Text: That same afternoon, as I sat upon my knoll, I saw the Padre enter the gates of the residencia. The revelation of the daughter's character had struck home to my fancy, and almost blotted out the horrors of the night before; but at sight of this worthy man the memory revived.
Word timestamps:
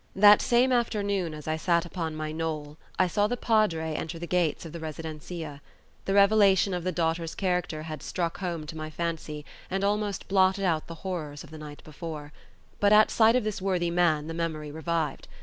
That 0.15 0.41
same 0.41 0.71
afternoon, 0.71 1.35
as 1.35 1.47
I 1.47 1.57
sat 1.57 1.85
upon 1.85 2.15
my 2.15 2.31
knoll, 2.31 2.77
I 2.97 3.05
saw 3.05 3.27
the 3.27 3.37
Padre 3.37 3.93
enter 3.93 4.17
the 4.17 4.25
gates 4.25 4.65
of 4.65 4.71
the 4.73 4.79
residencia. 4.79 5.61
The 6.05 6.15
revelation 6.15 6.73
of 6.73 6.83
the 6.83 6.91
daughter's 6.91 7.35
character 7.35 7.83
had 7.83 8.01
struck 8.01 8.39
home 8.39 8.65
to 8.65 8.75
my 8.75 8.89
fancy, 8.89 9.45
and 9.69 9.83
almost 9.83 10.27
blotted 10.27 10.65
out 10.65 10.87
the 10.87 10.95
horrors 11.05 11.43
of 11.43 11.51
the 11.51 11.59
night 11.59 11.83
before; 11.83 12.33
but 12.79 12.91
at 12.91 13.11
sight 13.11 13.35
of 13.35 13.43
this 13.43 13.61
worthy 13.61 13.91
man 13.91 14.25
the 14.25 14.33
memory 14.33 14.71
revived. 14.71 15.27